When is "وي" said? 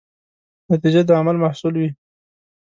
1.77-1.89